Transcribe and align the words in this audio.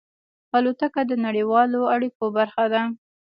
الوتکه 0.57 1.01
د 1.09 1.11
نړیوالو 1.25 1.81
اړیکو 1.95 2.25
برخه 2.37 2.65
ده. 2.73 2.81